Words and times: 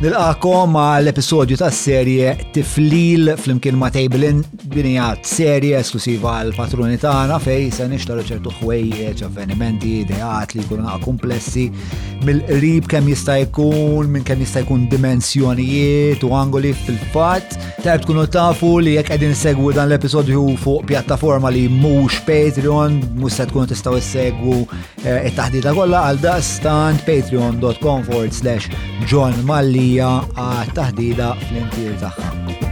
Nilqakom 0.00 0.70
ma 0.72 0.96
episodju 1.04 1.58
tas 1.60 1.76
serje 1.84 2.32
Tiflil 2.56 3.34
fl-imkien 3.36 3.76
ma 3.76 3.90
Tejblin 3.92 4.40
binijat 4.70 5.18
serje 5.26 5.74
esklusiva 5.80 6.36
għal 6.42 6.54
patruni 6.54 6.98
tagħna 7.02 7.36
fej 7.42 7.68
se 7.74 7.86
nixtaru 7.90 8.22
ċertu 8.26 8.52
ħwejjeġ, 8.60 9.22
avvenimenti, 9.26 9.96
ideat 10.04 10.54
li 10.56 10.62
jkunu 10.62 10.84
naqa' 10.84 11.02
komplessi 11.04 11.66
mill-qrib 12.26 12.86
kemm 12.90 13.10
jista' 13.10 13.38
jkun, 13.46 14.10
minn 14.12 14.26
kemm 14.28 14.44
jista' 14.44 14.62
jkun 14.64 14.84
dimensjonijiet 14.92 16.22
u 16.26 16.32
angoli 16.36 16.72
fil-fatt. 16.84 17.56
Tajb 17.80 18.04
tkunu 18.04 18.26
tafu 18.32 18.74
li 18.84 18.94
jekk 18.98 19.14
qegħdin 19.14 19.34
segwu 19.40 19.72
dan 19.76 19.90
l-episodju 19.90 20.46
fuq 20.60 20.86
pjattaforma 20.90 21.50
li 21.54 21.66
mhux 21.80 22.20
Patreon, 22.28 23.00
mhux 23.18 23.40
se 23.40 23.48
tkunu 23.50 23.70
tistgħu 23.72 23.98
issegwu 24.00 24.58
eh, 25.04 25.24
it-taħdita 25.32 25.74
kollha 25.76 26.04
għal 26.10 26.22
dastant 26.26 27.02
patreon.com 27.08 28.04
forward 28.06 28.36
slash 28.36 28.68
John 29.10 29.34
Mallija 29.48 30.18
għat 30.36 30.74
taħdida 30.78 31.32
fl-intir 31.48 31.96
tagħha. 32.04 32.68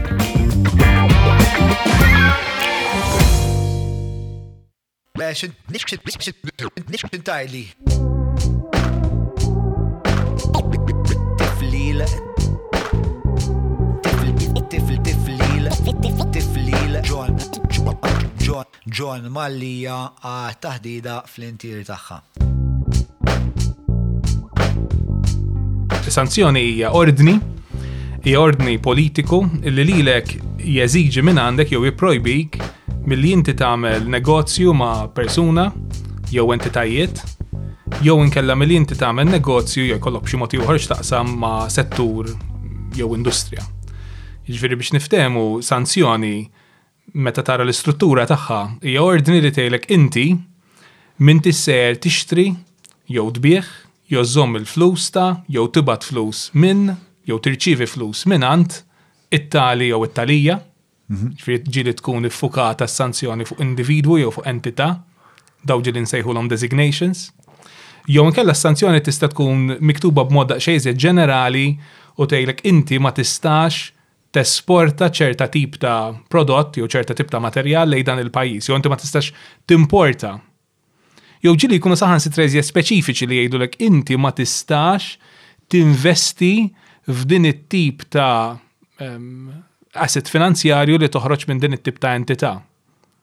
xintajli. 5.35 7.69
John. 17.03 17.35
John. 18.37 18.65
John 18.91 19.27
Mallija 19.29 20.13
taħdida 20.63 21.23
fl-intir 21.29 21.83
tagħha. 21.85 22.23
Sanzjoni 26.09 26.61
hija 26.65 26.91
ordni, 26.97 27.35
hija 28.25 28.41
ordni 28.41 28.79
politiku 28.81 29.43
li 29.61 29.85
lilek 29.85 30.39
jeżiġi 30.59 31.21
minn 31.29 31.39
għandek 31.43 31.69
jew 31.75 31.83
jipprojbik 31.85 32.53
milli 33.09 33.31
inti 33.33 33.55
tagħmel 33.57 34.09
negozju 34.13 34.75
ma' 34.77 35.09
persuna 35.17 35.63
jew 36.29 36.45
entitajiet 36.53 37.21
jew 38.05 38.17
inkella 38.21 38.53
milli 38.59 38.77
inti 38.77 38.99
tagħmel 39.01 39.31
negozju 39.33 39.87
jew 39.87 39.97
jkollok 39.97 40.29
xi 40.29 40.41
mod 40.43 40.57
ieħor 40.59 40.77
x'taqsam 40.83 41.31
ma' 41.41 41.71
settur 41.73 42.29
jew 42.99 43.09
industrija. 43.17 43.65
Jiġifieri 44.45 44.79
biex 44.81 44.93
niftehmu 44.99 45.47
sanzjoni 45.65 46.35
meta 47.25 47.45
tara 47.49 47.65
l-istruttura 47.65 48.29
tagħha 48.29 48.61
hija 48.85 49.07
ordni 49.09 49.41
li 49.41 49.55
tgħidlek 49.57 49.89
inti 49.97 50.27
min 51.25 51.41
tisser 51.49 51.97
tixtri 52.05 52.51
jew 53.17 53.25
tbieħ 53.41 53.73
jew 54.13 54.27
żomm 54.37 54.61
il-flus 54.61 55.09
ta' 55.17 55.31
jew 55.49 55.65
tibat 55.79 56.05
flus 56.13 56.51
minn 56.61 56.93
jew 57.25 57.41
tirċievi 57.41 57.89
flus 57.89 58.27
minn 58.29 58.45
ant 58.45 58.83
it-tali 59.33 59.95
jew 59.95 60.05
it-talija 60.11 60.61
Mhm. 61.09 61.31
Ġifieri 61.41 61.71
ġieli 61.75 61.93
tkun 61.99 62.29
iffukata 62.29 62.85
s-sanzjoni 62.87 63.47
fuq 63.49 63.63
individwu 63.65 64.19
jew 64.21 64.31
fuq 64.35 64.49
entità, 64.51 64.91
daw 65.65 65.81
l 65.81 66.01
nsejħulhom 66.05 66.49
designations. 66.53 67.31
Jew 68.09 68.25
inkella 68.29 68.53
s-sanzjoni 68.53 69.01
tista' 69.05 69.31
tkun 69.33 69.79
miktuba 69.89 70.25
b'mod 70.29 70.51
daqsxejn 70.53 70.99
ġenerali 71.05 71.67
u 72.21 72.27
tgħidlek 72.29 72.61
inti 72.69 72.99
ma 73.01 73.13
tistax 73.17 73.95
tesporta 74.37 75.09
ċerta 75.09 75.47
tip 75.49 75.79
ta' 75.81 76.13
prodott 76.29 76.77
jew 76.77 76.89
ċerta 76.93 77.17
tip 77.17 77.33
ta' 77.33 77.41
materjal 77.41 77.89
lejn 77.89 78.05
dan 78.05 78.21
il-pajjiż, 78.21 78.69
jow 78.69 78.77
inti 78.77 78.93
ma 78.93 79.01
tistax 79.01 79.33
t-importa. 79.65 80.35
Jew 81.41 81.55
ġili 81.57 81.79
jkunu 81.81 81.97
saħan 81.97 82.21
sitrezja 82.21 82.61
speċifiċi 82.67 83.29
li 83.31 83.41
jgħidulek 83.47 83.81
inti 83.89 84.19
ma 84.21 84.33
tistax 84.37 85.15
tinvesti 85.73 86.53
f'din 87.09 87.49
it-tip 87.49 88.05
ta' 88.13 88.59
ehm, 89.01 89.65
asset 89.97 90.29
finanzjarju 90.29 90.99
li 90.99 91.09
toħroġ 91.09 91.47
minn 91.49 91.61
din 91.63 91.77
it-tip 91.79 91.99
ta' 92.01 92.15
entità. 92.19 92.57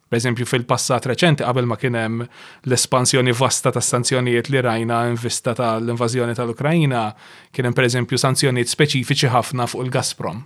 Per 0.05 0.19
eżempju, 0.19 0.45
fil-passat 0.45 1.07
reċenti 1.09 1.43
qabel 1.45 1.65
ma 1.67 1.77
kien 1.81 1.95
hemm 1.97 2.21
l-espansjoni 2.67 3.33
vasta 3.35 3.71
ta' 3.73 3.81
sanzjonijiet 3.81 4.51
li 4.53 4.61
rajna 4.61 5.01
invista 5.11 5.55
tal-invażjoni 5.57 6.35
tal-Ukrajina, 6.37 7.07
kien 7.51 7.67
hemm 7.67 7.73
pereżempju 7.77 8.19
sanzjonijiet 8.21 8.69
speċifiċi 8.73 9.31
ħafna 9.33 9.65
fuq 9.71 9.87
il-Gazprom 9.87 10.43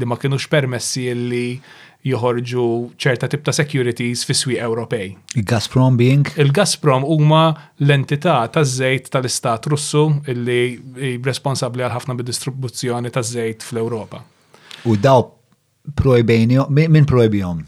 li 0.00 0.06
ma 0.08 0.16
kienux 0.16 0.46
permessi 0.48 1.02
li 1.12 1.46
joħorġu 2.08 2.62
ċerta 2.96 3.28
tip 3.28 3.42
ta' 3.44 3.52
securities 3.52 4.22
fi 4.24 4.32
swi 4.32 4.54
Ewropej. 4.56 5.10
Il-Gazprom 5.36 5.98
being? 6.00 6.24
Il-Gazprom 6.40 7.04
huma 7.04 7.42
l-entità 7.84 8.38
ta' 8.48 8.64
żejt 8.64 9.10
tal-Istat 9.12 9.68
Russu 9.68 10.06
illi 10.32 11.18
responsabli 11.20 11.84
għal 11.84 11.92
ħafna 11.98 12.16
bid-distribuzzjoni 12.22 13.12
ta' 13.12 13.26
żejt 13.34 13.68
fl-Ewropa. 13.68 14.22
U 14.88 14.96
daw 14.96 15.28
min 16.88 17.06
projbijom? 17.06 17.64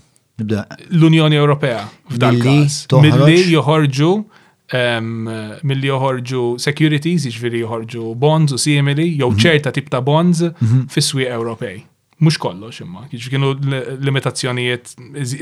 L-Unjoni 0.91 1.37
Ewropea 1.37 1.85
f'dan 2.11 2.35
Mill-li 2.39 3.45
joħorġu 3.55 4.09
milli 5.63 5.87
joħorġu 5.87 6.41
securities, 6.59 7.27
iġviri 7.31 7.61
joħorġu 7.63 8.09
bonds 8.19 8.55
u 8.55 8.59
simili, 8.59 9.05
jew 9.19 9.29
mhm. 9.31 9.39
ċerta 9.45 9.71
tip 9.77 9.91
ta' 9.93 10.01
bonds 10.03 10.41
mhm. 10.49 10.87
fis-swieq 10.91 11.31
Ewropej. 11.37 11.85
Mux 12.25 12.39
kollox 12.43 12.81
imma, 12.83 13.05
jiġi 13.11 13.15
jiġifieri 13.15 13.31
kienu 13.85 14.05
limitazzjonijiet 14.09 14.93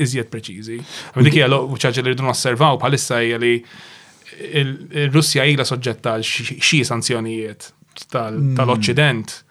iżjed 0.03 0.29
preċiżi. 0.33 0.77
Dik 1.23 1.35
hija 1.39 1.47
uċaġi 1.55 2.01
li 2.03 2.11
rridu 2.11 2.25
nosservaw 2.27 2.77
bħalissa 2.81 3.21
jgħali 3.23 3.53
il-Russja 4.61 5.45
jgħila 5.47 5.65
soġġetta 5.69 6.15
xi 6.25 6.81
sanzjonijiet 6.85 7.71
Mm. 8.13 8.55
tal-Occident 8.57 9.43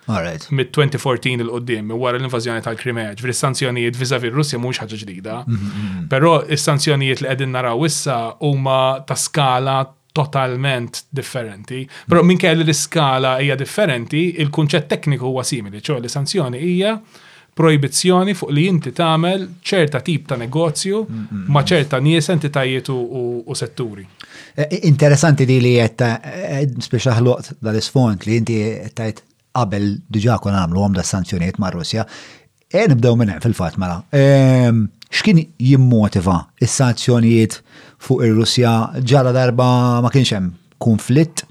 mit-2014 0.51 1.39
il-qoddim, 1.41 1.93
wara 1.95 2.19
l-invażjoni 2.19 2.63
tal 2.65 2.77
krimeġ 2.81 3.21
fil 3.23 3.33
sanzjonijiet 3.39 3.99
fil 3.99 4.35
Russja 4.35 4.59
mhux 4.59 4.81
ħaġa 4.83 4.99
ġdida. 5.03 5.37
Mm, 5.47 5.57
mm, 5.57 6.07
Però 6.11 6.33
is-sanzjonijiet 6.49 7.23
li 7.23 7.29
qegħdin 7.31 7.55
naraw 7.55 7.85
issa 7.87 8.17
huma 8.43 8.81
ta' 9.07 9.15
skala 9.17 9.77
totalment 10.13 11.05
differenti. 11.09 11.87
Però 12.07 12.23
minn 12.23 12.37
kelli 12.39 12.67
l-iskala 12.67 13.37
hija 13.41 13.55
differenti, 13.57 14.25
il-kunċett 14.43 14.89
tekniku 14.93 15.31
huwa 15.31 15.45
simili, 15.45 15.79
ċo 15.81 16.01
li 16.03 16.11
sanzjoni 16.13 16.59
hija 16.61 16.97
proibizzjoni 17.55 18.35
fuq 18.39 18.53
li 18.55 18.67
inti 18.71 18.93
tagħmel 18.97 19.43
ċerta 19.67 20.01
tip 20.07 20.27
ta' 20.31 20.39
negozju 20.41 21.01
ma' 21.53 21.63
ċerta 21.69 22.01
nies 22.01 22.29
entitajiet 22.33 22.89
u 22.93 23.57
setturi. 23.59 24.05
Eh, 24.57 24.79
interessanti 24.89 25.45
di 25.49 25.59
li 25.61 25.75
qed 25.77 26.79
speċa 26.87 27.19
ħloqt 27.19 27.59
dal-isfond 27.63 28.27
li 28.29 28.39
inti 28.41 28.59
tajt 28.97 29.21
qabel 29.53 29.91
diġà 30.09 30.39
kun 30.41 30.57
għamlu 30.57 30.85
għom 30.85 30.97
da' 30.97 31.05
sanzjoniet 31.05 31.61
ma' 31.61 31.73
Russja. 31.75 32.07
E 32.73 32.87
nibdew 32.89 33.17
minn 33.21 33.35
fil-fatt 33.45 33.77
mela. 33.77 33.99
Ehm, 34.17 34.87
x'kien 35.13 35.43
jimmotiva 35.61 36.39
is-sanzjonijiet 36.57 37.59
fuq 38.01 38.25
ir-Russja 38.31 38.73
ġala 39.05 39.35
darba 39.37 39.69
ma 40.01 40.09
kienx 40.09 40.33
hemm 40.39 40.55
konflitt 40.81 41.45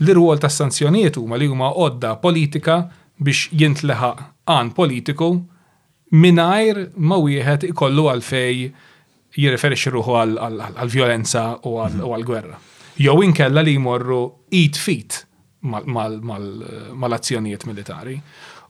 L-irwol 0.00 0.38
ta' 0.40 0.50
sanzjonijiet 0.50 1.18
huma 1.20 1.36
li 1.38 1.46
huma 1.50 1.70
għodda 1.76 2.16
politika 2.22 2.78
biex 3.18 3.48
jintleħaq 3.58 4.26
għan 4.48 4.72
politiku 4.76 5.32
minnajr 6.14 6.86
ma 6.98 7.18
wieħed 7.20 7.68
ikollu 7.72 8.08
għalfej 8.14 8.62
jirreferixxi 9.38 9.92
ruħu 9.96 10.16
għal-violenza 10.22 11.48
u 11.68 11.76
għal-gwerra. 11.84 12.56
Hmm. 12.56 12.76
Jew 12.98 13.20
inkella 13.28 13.62
li 13.62 13.76
jmorru 13.78 14.22
eat 14.50 14.78
feet 14.80 15.22
mal-azzjonijiet 15.62 17.64
militari. 17.66 18.20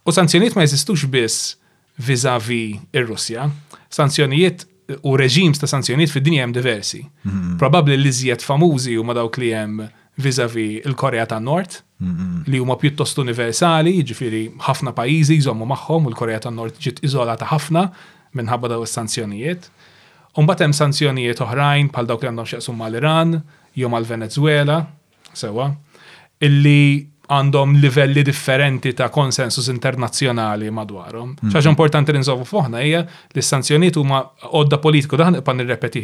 U 0.05 0.11
sanzjonijiet 0.13 0.55
ma 0.55 0.61
jeżistux 0.63 1.07
biss 1.11 1.57
vizavi 1.99 2.81
ir-Russja, 2.95 3.49
sanzjonijiet 3.91 4.67
u 5.05 5.17
reġims 5.19 5.59
ta' 5.61 5.67
sanzjonijiet 5.69 6.11
fid-dinja 6.13 6.41
hemm 6.47 6.53
diversi. 6.53 7.05
Mhm. 7.25 7.57
Probabbli 7.59 7.97
li 7.97 8.09
iżjed 8.09 8.41
famużi 8.43 8.97
huma 8.97 9.15
dawk 9.15 9.37
li 9.39 9.51
hemm 9.53 9.89
vizavi 10.17 10.83
il-Korea 10.85 11.27
ta' 11.27 11.41
Nord, 11.41 11.69
mhm. 12.01 12.43
li 12.47 12.59
huma 12.59 12.77
pjuttost 12.81 13.19
universali, 13.21 13.93
jiġifieri 14.01 14.43
ħafna 14.65 14.93
pajjiżi 14.95 15.39
jżommu 15.43 15.67
magħhom 15.75 16.07
u 16.07 16.11
l-Korea 16.15 16.39
ta' 16.41 16.51
Nord 16.55 16.73
ġiet 16.81 16.99
iżolata 17.05 17.45
ħafna 17.53 17.89
minħabba 18.39 18.69
daw 18.73 18.83
is-sanzjonijiet. 18.87 19.69
Un 20.39 20.45
hemm 20.49 20.73
sanzjonijiet 20.73 21.41
oħrajn 21.43 21.89
bħal 21.91 22.07
dawk 22.07 22.21
li 22.23 22.29
għandhom 22.31 22.47
x'jaqsum 22.47 22.77
mal-Iran, 22.79 23.31
jew 23.75 23.89
mal-Venezuela, 23.91 24.77
sewa. 25.35 25.67
So, 25.73 25.88
illi 26.45 27.07
għandhom 27.29 27.75
livelli 27.77 28.23
differenti 28.25 28.95
ta' 28.97 29.11
konsensus 29.13 29.67
internazzjonali 29.69 30.71
madwarhom. 30.73 31.35
X'aġ' 31.51 31.67
mhm. 31.67 31.73
importanti 31.75 32.15
li 32.17 32.23
nżovu 32.23 32.47
foħna 32.49 32.81
hija 32.81 33.03
li 33.35 33.43
s-sanzjoniet 33.43 33.99
huma 34.01 34.23
odda 34.57 34.79
politika. 34.81 35.19
daħan 35.21 35.43
pan 35.45 35.61
nirrepeti 35.61 36.03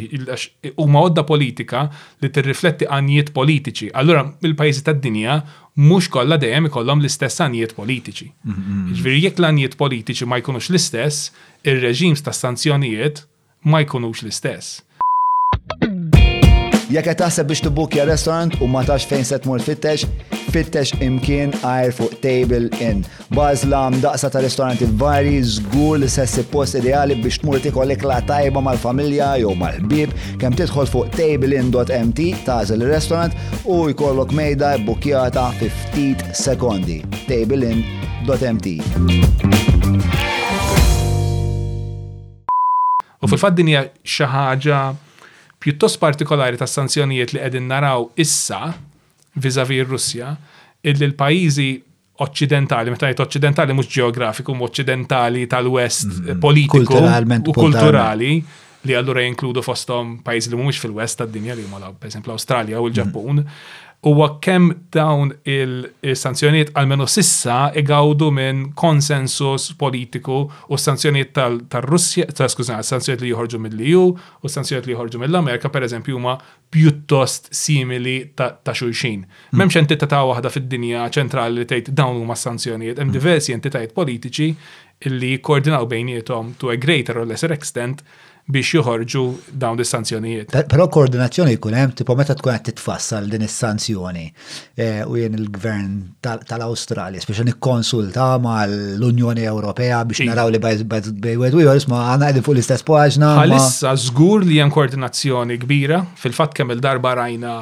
huma 0.83 1.01
odda 1.07 1.23
politika 1.25 1.87
li 2.21 2.29
tirrifletti 2.29 2.85
għanijiet 2.85 3.33
politiċi. 3.33 3.89
Allura 3.97 4.21
il-pajjiżi 4.45 4.85
tad-dinja 4.85 5.39
mhux 5.81 6.11
kollha 6.13 6.37
dejjem 6.37 6.69
ikollhom 6.69 7.01
l-istess 7.01 7.41
għanijiet 7.41 7.73
politiċi. 7.79 8.29
Mhm. 8.43 8.87
Ġifieri 8.93 9.25
jekk 9.25 9.41
l-għanijiet 9.41 9.79
politiċi 9.81 10.29
ma 10.29 10.37
jkunux 10.43 10.69
l-istess, 10.69 11.31
ir-reġims 11.65 12.21
ta' 12.21 12.37
sanzjonijiet 12.37 13.25
ma 13.65 13.81
jkunux 13.81 14.21
l-istess. 14.21 14.84
Jekk 16.95 17.09
qed 17.09 17.17
taħseb 17.19 17.49
biex 17.51 17.59
tibbukja 17.65 18.03
restaurant 18.07 18.53
u 18.63 18.67
ma 18.71 18.79
tax 18.87 19.03
fejn 19.09 19.25
se 19.27 19.35
tmur 19.43 19.59
fittex, 19.59 20.05
fittex 20.55 20.93
imkien 21.03 21.51
għajr 21.59 21.91
fuq 21.97 22.13
Table 22.23 22.69
Inn. 22.85 23.01
Bażla 23.35 23.81
daqsa 24.05 24.29
ta' 24.31 24.39
ristoranti 24.45 24.87
vari, 25.01 25.33
żgur 25.43 25.99
li 25.99 26.07
sessi 26.09 26.45
post 26.53 26.77
ideali 26.79 27.17
biex 27.19 27.41
tmur 27.43 27.59
tikol 27.59 27.91
ikla 27.97 28.21
tajba 28.31 28.63
mal-familja 28.63 29.33
jew 29.43 29.51
mal-bib, 29.59 30.15
kemm 30.39 30.55
tidħol 30.55 30.87
fuq 30.87 31.11
tablein.mt 31.19 32.29
tażel 32.47 32.87
ir 32.87 32.93
restorant 32.95 33.35
u 33.65 33.81
jkollok 33.91 34.31
mejda 34.39 34.71
bbukjata 34.85 35.49
fi 35.59 35.67
ftit 35.83 36.23
sekondi. 36.47 37.01
tablein.mt. 37.27 38.77
U 43.19 43.27
fil-fat 43.33 43.59
dinja 43.59 43.89
xi 44.15 44.29
ħaġa 44.31 44.85
pjuttost 45.65 45.97
partikolari 46.03 46.59
ta' 46.61 46.69
sanzjonijiet 46.69 47.31
li 47.33 47.41
qegħdin 47.41 47.65
naraw 47.73 48.05
issa 48.21 48.59
viżavi 49.45 49.79
r-Russja, 49.83 50.33
illi 50.85 51.09
l-pajjiżi 51.09 51.69
occidentali, 52.25 52.93
meta 52.93 53.09
jgħid 53.09 53.23
occidentali 53.25 53.73
mhux 53.75 53.89
ġeografiku, 53.95 54.53
occidentali 54.67 55.47
tal-West 55.51 56.05
mm, 56.11 56.27
mm. 56.27 56.43
politiku 56.43 56.83
u 57.49 57.57
kulturali 57.57 58.29
li 58.85 58.93
allura 58.99 59.23
jinkludu 59.25 59.63
fosthom 59.65 60.19
pajjiżi 60.23 60.51
li 60.53 60.59
mhumiex 60.59 60.83
fil-West 60.83 61.23
tad-dinja 61.23 61.57
li 61.57 61.65
huma 61.65 61.89
per 61.99 62.11
esempio 62.13 62.29
l-Awstralja 62.31 62.77
u 62.79 62.85
l-Ġappun. 62.91 63.41
Mm 63.41 63.83
huwa 64.03 64.27
kemm 64.43 64.71
dawn 64.93 65.31
il-sanzjoniet 65.47 66.71
għalmenu 66.75 67.07
sissa 67.09 67.71
igawdu 67.77 68.27
minn 68.33 68.69
konsensus 68.77 69.71
politiku 69.77 70.43
u 70.49 70.77
sanzjoniet 70.81 71.33
tal-Russja, 71.35 72.27
tal 72.35 72.49
skużna, 72.51 72.79
sanzjoniet 72.85 73.23
li 73.23 73.31
joħorġu 73.33 73.59
mill-EU 73.65 74.03
u 74.41 74.49
sanzjoniet 74.51 74.89
li 74.89 74.95
joħorġu 74.95 75.21
mill-Amerika, 75.23 75.69
per 75.73 75.87
eżempju, 75.87 76.17
huma 76.19 76.35
pjuttost 76.73 77.49
simili 77.55 78.17
ta' 78.37 78.59
xulxin. 78.73 79.25
Memx 79.53 79.73
hmm. 79.77 79.85
entità 79.85 80.09
ta' 80.11 80.23
waħda 80.29 80.51
fid-dinja 80.53 81.07
ċentrali 81.15 81.61
li 81.61 81.67
tgħid 81.69 81.93
dawn 81.97 82.19
huma 82.21 82.35
sanzjoniet, 82.39 82.99
hemm 82.99 83.09
hmm. 83.09 83.15
diversi 83.15 83.55
entitajiet 83.57 83.95
politiċi 83.95 84.51
li 85.11 85.33
koordinaw 85.43 85.87
bejnietom 85.91 86.53
to 86.59 86.71
a 86.71 86.77
greater 86.79 87.19
or 87.19 87.27
lesser 87.27 87.51
extent 87.51 88.03
biex 88.45 88.67
joħorġu 88.77 89.21
dawn 89.57 89.79
is-sanzjonijiet. 89.81 90.51
Però 90.69 90.85
koordinazzjoni 90.93 91.55
jkun 91.57 91.77
hemm 91.79 91.95
tipo 91.97 92.13
meta 92.19 92.35
tkun 92.37 92.53
qed 92.53 92.67
titfassal 92.69 93.25
din 93.31 93.45
is-sanzjoni 93.47 94.25
eh, 94.77 95.01
u 95.09 95.17
jien 95.17 95.33
il-Gvern 95.39 95.95
tal-Awstralja, 96.25 97.23
speċi 97.25 97.47
nikkonsulta 97.49 98.27
mal-Unjoni 98.43 99.47
Ewropea 99.49 100.03
biex 100.05 100.21
iva. 100.27 100.35
naraw 100.35 100.53
li 100.53 100.61
bejwed 100.61 101.57
ieħor 101.63 101.79
ma 101.89 102.03
għandna 102.11 102.29
qegħdin 102.29 102.45
fuq 102.45 102.57
l-istess 102.59 102.85
paġna. 102.87 103.31
Għalissa 103.47 103.95
żgur 104.09 104.45
li 104.45 104.61
hemm 104.61 104.73
koordinazzjoni 104.77 105.57
kbira, 105.65 106.03
fil-fatt 106.21 106.53
kemm 106.59 106.77
il-darba 106.77 107.17
rajna 107.23 107.59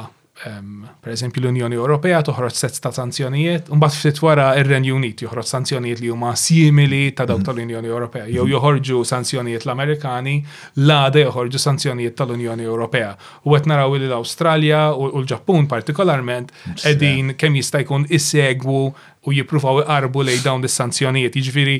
per 0.98 1.12
eżempju 1.14 1.38
l-Unjoni 1.40 1.76
Ewropea 1.78 2.18
toħroġ 2.26 2.56
set 2.58 2.80
ta' 2.82 2.90
sanzjonijiet, 2.92 3.68
mbagħad 3.70 3.94
ftit 3.94 4.18
wara 4.26 4.48
ir-Renju 4.58 4.96
Unit 4.98 5.22
joħroġ 5.22 5.46
sanzjonijiet 5.52 6.02
li 6.02 6.10
huma 6.10 6.32
simili 6.36 7.04
ta' 7.14 7.22
dawk 7.28 7.44
mm. 7.44 7.48
tal-Unjoni 7.48 7.92
Ewropea, 7.92 8.24
jew 8.34 8.44
joħorġu 8.50 9.04
sanzjonijiet 9.08 9.62
l-Amerikani, 9.68 10.34
l-għada 10.82 11.22
e 11.22 11.24
joħorġu 11.28 11.62
sanzjonijiet 11.64 12.18
tal-Unjoni 12.18 12.66
Ewropea. 12.66 13.12
U 13.46 13.54
qed 13.54 13.70
naraw 13.70 13.94
li 13.94 14.08
l-Awstralja 14.10 14.82
u 14.98 15.06
l-Ġappun 15.22 15.70
partikolarment 15.70 16.50
qegħdin 16.82 17.36
kemm 17.38 17.62
jista' 17.62 17.84
jkun 17.86 18.10
issegwu 18.18 18.82
u 18.90 19.36
jippruvaw 19.38 19.84
iqarbu 19.86 20.26
lejn 20.32 20.42
dawn 20.50 20.66
is-sanzjonijiet. 20.66 21.38
Jiġifieri 21.38 21.78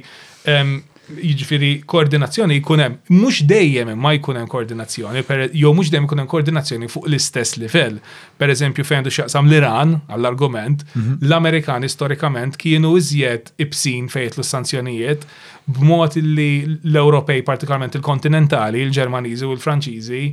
jiġifieri 1.23 1.71
koordinazzjoni 1.89 2.57
jkun 2.61 2.81
hemm. 2.83 2.97
Mhux 3.13 3.43
dejjem 3.49 3.93
ma 4.01 4.13
jkun 4.17 4.39
hemm 4.41 4.49
koordinazzjoni, 4.51 5.23
jo 5.59 5.73
mhux 5.77 5.91
dejjem 5.93 6.07
ikun 6.09 6.23
hemm 6.23 6.31
koordinazzjoni 6.31 6.89
fuq 6.93 7.09
l-istess 7.11 7.57
livell. 7.61 7.99
Pereżempju 8.41 8.85
fejn 8.87 9.07
xaqsam 9.13 9.49
l-Iran 9.51 9.99
għall-argument, 10.09 10.87
mhm. 10.95 11.15
l-Amerikani 11.29 11.91
storikament 11.93 12.57
kienu 12.61 12.95
iżjed 13.01 13.53
ibsin 13.65 14.09
fejtlu 14.13 14.45
s-sanzjonijiet 14.47 15.27
b'mod 15.69 16.19
li 16.23 16.51
l-Ewropej, 16.81 17.45
partikolarment 17.47 17.97
il-kontinentali, 17.99 18.81
il-Ġermaniżi 18.85 19.49
u 19.49 19.55
l-Franċiżi, 19.57 20.25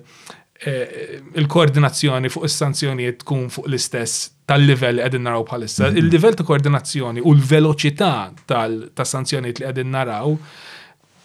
Eh, 0.64 1.20
il-koordinazzjoni 1.42 2.30
fuq 2.32 2.46
is-sanzjonijiet 2.48 3.18
tkun 3.26 3.48
fuq 3.52 3.66
l-istess 3.68 4.14
tal-livell 4.48 4.96
li 5.00 5.04
qegħdin 5.04 5.26
naraw 5.28 5.44
bħalissa. 5.50 5.90
Mhm. 5.90 6.00
Il-livell 6.02 6.38
ta' 6.40 6.46
koordinazzjoni 6.48 7.20
u 7.24 7.34
l-veloċità 7.36 8.12
ta' 8.48 9.08
sanzjonijiet 9.12 9.60
li 9.60 9.66
qegħdin 9.66 9.92
naraw 9.96 10.32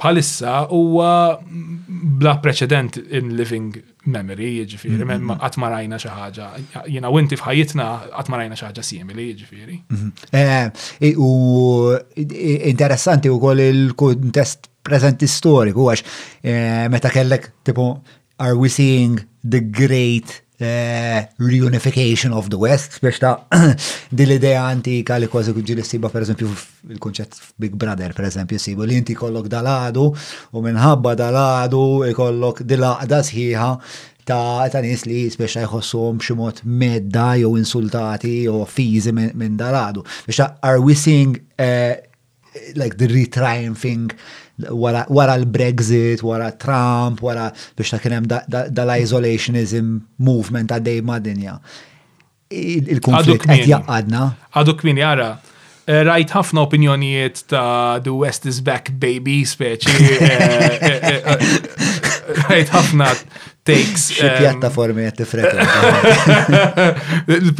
bħalissa 0.01 0.57
huwa 0.75 1.11
bla 1.47 2.35
preċedent 2.43 2.99
in 3.19 3.31
living 3.39 3.79
memory, 4.11 4.51
jiġifieri, 4.65 5.07
mhm. 5.07 5.39
qatt 5.45 5.59
ma 5.63 5.71
rajna 5.73 5.99
xi 6.03 6.11
ħaġa. 6.15 6.49
Jiena 6.91 7.11
winti 7.15 7.39
f'ħajjitna 7.39 7.89
qatt 8.17 8.31
ma 8.33 8.41
rajna 8.43 8.59
xi 8.59 8.67
ħaġa 8.73 8.87
simili, 8.91 9.31
jiġifieri. 9.37 9.81
Mhm. 9.87 10.11
Eh, 10.39 11.15
u 11.15 11.95
interessanti 12.75 13.29
wkoll 13.35 13.61
il-kuntest 13.71 14.67
prezenti 14.89 15.27
storiku 15.29 15.91
għax 15.91 16.03
eh, 16.49 16.89
meta 16.89 17.11
kellek 17.13 17.51
tipu 17.67 17.91
are 18.39 18.55
we 18.57 18.69
seeing 18.69 19.27
the 19.43 19.61
great 19.61 20.43
uh, 20.61 21.23
reunification 21.39 22.33
of 22.33 22.51
the 22.51 22.59
West, 22.59 23.01
biex 23.01 23.19
ta' 23.19 23.37
dil-idea 24.19 24.61
antika 24.71 25.17
li 25.19 25.29
kważi 25.31 25.55
ġili 25.71 25.85
siba 25.87 26.11
per 26.11 26.25
eżempju 26.27 26.49
il-konċett 26.97 27.39
Big 27.63 27.77
Brother 27.79 28.15
per 28.17 28.27
eżempju 28.31 28.59
sibu 28.63 28.87
li 28.87 28.99
inti 28.99 29.15
kollok 29.19 29.47
daladu 29.53 30.09
u 30.11 30.65
minħabba 30.65 31.13
daladu 31.21 31.83
kollok 32.19 32.65
dil-aqda 32.67 33.21
sħiħa 33.31 33.69
ta' 34.31 34.67
ta' 34.75 34.83
nis 34.87 35.07
li 35.07 35.23
jisbiex 35.29 35.63
jħossom 35.65 36.19
b'ximot 36.19 36.65
medda 36.83 37.33
jew 37.39 37.55
insultati 37.59 38.41
jew 38.45 38.59
fizi 38.71 39.15
minn 39.15 39.57
daladu. 39.59 40.03
Biex 40.27 40.43
ta' 40.43 40.51
are 40.67 40.83
we 40.83 40.95
seeing 40.99 41.39
uh, 41.59 41.95
like 42.77 42.97
the 42.99 43.07
retriumphing 43.07 44.13
wara 44.59 45.09
l-Brexit, 45.39 46.21
wara 46.23 46.57
Trump, 46.59 47.21
wara 47.21 47.53
biex 47.77 47.91
ta' 47.91 47.99
kienem 48.05 48.25
dal-isolationism 48.77 50.03
movement 50.19 50.69
ta' 50.69 50.81
ma' 51.03 51.19
dinja. 51.27 51.55
il 52.51 52.99
konflikt 53.05 53.45
qed 53.47 53.67
jaqadna. 53.71 54.23
Għadu 54.57 54.73
kmin 54.81 54.99
jara, 55.03 55.27
eh, 55.87 55.99
rajt 56.09 56.33
ħafna 56.37 56.63
opinjonijiet 56.65 57.43
ta' 57.53 57.99
The 58.01 58.15
West 58.17 58.47
is 58.47 58.63
Back 58.65 58.89
Baby 58.99 59.43
speċi. 59.45 60.01
Eh, 60.19 60.79
eh, 60.91 61.37
rajt 62.49 62.73
ħafna 62.75 63.11
mistakes. 63.69 64.13
Xi 64.13 64.27
ehm, 64.27 64.39
pjattaformi 64.43 65.05
qed 65.07 65.19
tifrekwenta. 65.21 65.79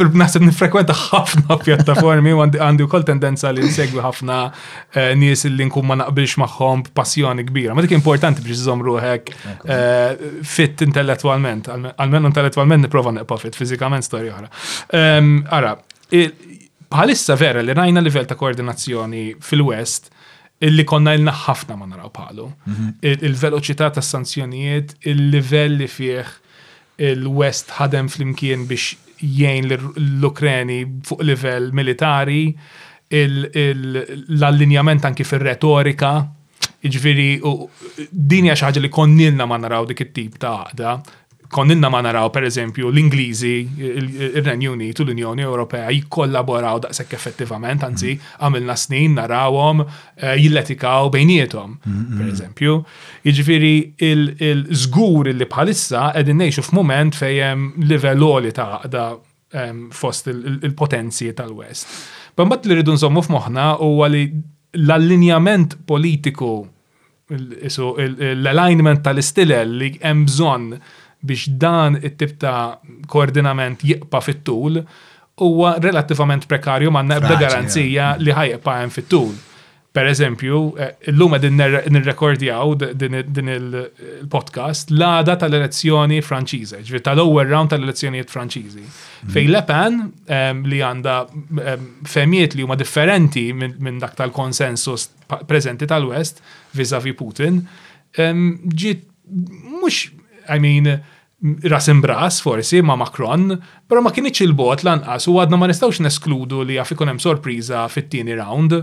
Naħseb 0.23 0.45
nifrekwenta 0.47 0.95
ħafna 0.95 1.57
pjattaformi 1.63 2.33
u 2.35 2.41
għandi 2.45 2.85
wkoll 2.87 3.05
tendenza 3.07 3.51
li 3.55 3.63
nsegwi 3.67 4.01
ħafna 4.03 4.39
eh, 4.93 5.11
nies 5.19 5.45
li 5.49 5.67
nkun 5.69 5.87
ma 5.89 5.97
naqbilx 6.03 6.37
magħhom 6.41 6.85
b'passjoni 6.89 7.45
kbira. 7.49 7.75
Ma 7.75 7.85
dik 7.85 7.95
importanti 7.97 8.45
biex 8.45 8.63
iżomm 8.63 8.83
ruħek 8.89 9.33
eh, 9.63 10.27
fit 10.45 10.85
intellettwalment, 10.85 11.69
Almen 11.99 12.29
intellettwalment 12.31 12.87
nipprova 12.87 13.13
neqpa 13.17 13.37
fit, 13.41 13.57
fiżikament 13.57 14.05
stori 14.07 14.31
oħra. 14.33 14.47
Ehm, 14.97 15.33
ara, 15.53 15.75
bħalissa 16.09 17.35
vera 17.39 17.61
li 17.61 17.75
rajna 17.77 18.01
livell 18.01 18.27
ta' 18.29 18.37
koordinazzjoni 18.39 19.27
fil-West 19.45 20.15
illi 20.59 20.83
konna 20.83 21.13
ilna 21.15 21.31
ħafna 21.45 21.75
ma 21.79 21.87
naraw 21.87 22.09
palu. 22.11 22.47
Il-veloċità 23.01 23.89
tas 23.95 24.09
sanzjonijiet, 24.13 24.95
il-livell 25.11 25.77
li 25.81 25.87
fih 25.87 26.25
il-West 27.09 27.71
ħadem 27.77 28.09
flimkien 28.11 28.65
biex 28.67 28.97
jgħin 29.23 29.69
l-Ukreni 29.77 30.81
fuq 31.07 31.23
livell 31.27 31.69
militari, 31.75 32.43
l-allinjament 33.15 35.07
anki 35.07 35.25
fil-retorika, 35.27 36.11
iġviri, 36.87 37.29
din 38.11 38.47
hija 38.49 38.59
xi 38.59 38.67
ħaġa 38.67 38.83
li 38.83 38.91
konnilna 38.91 39.47
ma 39.47 39.57
naraw 39.59 39.87
dik 39.89 40.03
it-tip 40.05 40.37
ta' 40.39 40.57
għaqda 40.67 40.97
konninna 41.49 41.89
ma 41.89 41.99
naraw 42.03 42.29
per 42.29 42.43
eżempju 42.45 42.89
l-Ingliżi, 42.91 43.55
il-Renju 43.77 44.73
Unit 44.75 44.99
l-Unjoni 45.01 45.43
Ewropea 45.47 45.89
jikkollaboraw 45.95 46.79
daqshekk 46.83 47.15
effettivament, 47.17 47.81
anzi 47.87 48.11
mm-hmm. 48.11 48.41
għamilna 48.45 48.75
snin 48.77 49.15
narawhom 49.17 49.81
eh, 49.83 50.35
jilletikaw 50.43 51.09
bejnietom, 51.13 51.77
mm-hmm. 51.79 52.19
per 52.19 52.29
eżempju. 52.35 52.75
Jiġifieri 53.25 53.73
il-żgur 54.11 55.31
li 55.33 55.49
bħalissa 55.49 56.05
qegħdin 56.19 56.39
ngħixu 56.45 56.65
f'mument 56.69 57.17
fejn 57.17 57.65
livell 57.89 58.27
li 58.45 58.53
ta' 58.57 58.69
għaqda 58.77 59.07
fost 59.97 60.27
il-potenzji 60.29 61.31
tal-West. 61.33 61.87
Bambat 62.37 62.67
li 62.69 62.81
zommu 62.93 63.23
f-moħna 63.25 63.71
huwa 63.81 64.05
li 64.13 64.21
l-allinjament 64.77 65.71
politiku 65.89 66.51
l-alignment 67.33 69.01
tal-istilel 69.05 69.73
li 69.81 69.89
hemm 70.05 70.25
bżonn 70.29 70.69
biex 71.21 71.47
dan 71.59 71.99
it-tip 72.03 72.37
ta' 72.39 72.79
koordinament 73.07 73.83
jibqa' 73.83 74.21
fit-tul 74.23 74.79
huwa 75.39 75.75
relattivament 75.81 76.47
prekarju 76.51 76.91
ma' 76.91 77.03
ebda 77.15 77.35
garanzija 77.39 78.13
li 78.19 78.31
ħajqa' 78.35 78.79
hemm 78.81 78.93
fit-tul. 78.95 79.31
Per 79.89 80.05
eżempju, 80.05 80.57
eh, 80.77 80.91
l-lum 81.09 81.33
din 81.41 81.55
nirrekordjaw 81.57 82.75
din 82.93 83.49
il-podcast 83.55 84.91
l-għada 84.93 85.33
tal-elezzjoni 85.41 86.19
franċiże, 86.21 86.83
ġvir 86.87 87.01
tal-ewwel 87.07 87.49
round 87.49 87.69
tal-elezzjonijiet 87.73 88.29
franċiżi. 88.29 88.83
Mm. 88.85 89.29
Fej 89.33 89.47
Le 89.49 89.63
Pen 89.63 90.63
li 90.69 90.79
għanda 90.79 91.15
femijiet 92.05 92.53
li 92.55 92.61
huma 92.67 92.77
differenti 92.77 93.47
minn 93.53 93.99
dak 93.99 94.13
tal-konsensus 94.15 95.09
preżenti 95.47 95.87
tal-West 95.89 96.39
vis-a-vis 96.73 97.15
Putin, 97.17 97.63
ġiet 98.13 99.03
mux 99.81 100.18
I 100.49 100.59
mean, 100.59 100.85
rasim 101.69 102.01
bras 102.01 102.41
forsi 102.41 102.81
ma' 102.83 102.97
Macron, 102.99 103.53
pero 103.87 104.01
ma 104.03 104.11
kienieċ 104.13 104.43
il-bot 104.47 104.81
lanqas 104.83 105.29
u 105.31 105.37
għadna 105.39 105.59
ma 105.61 105.69
nistawx 105.69 106.01
neskludu 106.03 106.63
li 106.67 106.75
għaf 106.81 106.95
ikun 106.95 107.13
hemm 107.13 107.21
sorpriża 107.23 107.85
fit-tieni 107.93 108.35
round. 108.41 108.75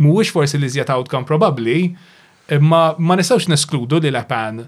Mhuwiex 0.00 0.32
forsi 0.32 0.60
li 0.62 0.70
żjed 0.72 0.92
outcome 0.94 1.26
probabbli, 1.28 1.88
imma 2.54 2.82
ma 2.98 3.16
nistawx 3.18 3.50
neskludu 3.52 4.00
li 4.06 4.14
Lapan 4.14 4.62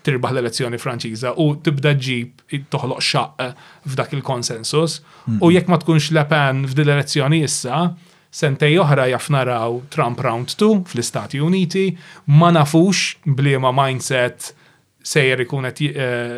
tirbaħ 0.00 0.32
l-elezzjoni 0.32 0.78
Franċiża 0.80 1.34
u 1.42 1.50
tibda 1.60 1.90
ġib 2.00 2.46
toħloq 2.72 3.02
xaq 3.04 3.42
eh, 3.44 3.50
f'dak 3.84 4.14
il-konsensus 4.16 4.94
u 4.96 5.02
mm-hmm. 5.02 5.50
jekk 5.58 5.68
ma 5.68 5.78
tkunx 5.82 6.06
f'din 6.14 6.62
f'dil 6.70 6.92
elezzjoni 6.94 7.42
issa, 7.44 7.82
sentej 8.32 8.78
oħra 8.80 9.04
raw 9.50 9.76
Trump 9.92 10.24
Round 10.24 10.56
2 10.56 10.86
fl-Istati 10.88 11.42
Uniti, 11.44 11.84
ma 12.32 12.48
nafux 12.56 13.18
bliema 13.26 13.74
mindset 13.76 14.54
sejjer 15.02 15.42
ikun 15.46 15.66
qed 15.70 15.96
eh, 15.96 16.34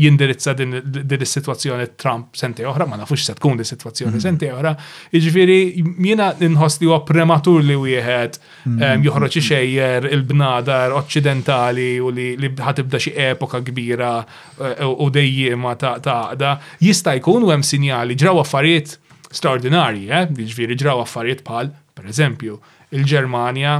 jindirizza 0.00 0.54
din 0.56 0.72
is-sitwazzjoni 0.76 1.90
Trump 2.00 2.30
senti 2.36 2.64
oħra, 2.66 2.86
ma 2.88 2.96
nafux 3.00 3.24
se 3.26 3.34
tkun 3.36 3.58
di 3.60 3.66
sitwazzjoni 3.68 4.14
mhm. 4.16 4.22
senti 4.22 4.48
oħra. 4.50 4.72
Jiġifieri 5.12 5.58
jiena 6.04 6.30
inħoss 6.46 6.80
li 6.80 6.88
huwa 6.88 7.02
prematur 7.08 7.60
li 7.64 7.76
wieħed 7.76 8.38
mhm. 8.40 8.80
eh, 8.80 8.96
joħroġ 9.04 9.36
xejjer 9.50 10.08
il-bnadar 10.16 10.96
oċċidentali 11.02 11.88
u 12.00 12.12
li 12.14 12.52
ħatibda 12.56 13.00
xi 13.04 13.12
epoka 13.30 13.60
kbira 13.68 14.14
eh, 14.24 14.84
u 14.86 15.08
dejjiema 15.12 15.76
ta' 15.80 15.96
għaqda. 15.98 16.54
Jista' 16.84 17.16
jkun 17.20 17.50
hemm 17.52 17.64
sinjali 17.66 18.16
ġraw 18.16 18.40
affarijiet 18.44 18.96
straordinarji, 19.34 20.08
Jiġifieri 20.32 20.78
ġraw 20.80 21.04
affarijiet 21.04 21.44
bħal, 21.44 21.68
pereżempju, 21.98 22.56
il-Ġermanja 22.94 23.76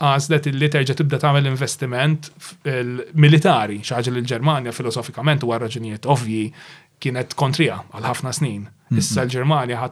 għazlet 0.00 0.46
illi 0.50 0.68
terġa 0.72 0.94
tibda 0.96 1.18
tagħmel 1.20 1.48
investiment 1.50 2.30
militari, 3.18 3.80
xaġa 3.84 4.12
l 4.12 4.22
ġermanja 4.28 4.72
filosofikament 4.74 5.44
u 5.44 5.52
raġunijiet 5.52 6.06
ovvji 6.10 6.46
kienet 7.02 7.34
kontrija 7.36 7.80
għal 7.92 8.06
ħafna 8.08 8.32
snin. 8.34 8.62
Mhm. 8.92 8.98
Issa 9.02 9.24
l 9.24 9.28
ġermania 9.34 9.84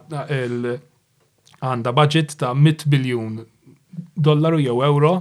għandha 1.61 1.91
budget 1.93 2.35
ta' 2.41 2.53
100 2.55 2.87
biljun 2.89 3.41
dollaru 4.15 4.59
jew 4.63 4.81
euro 4.85 5.15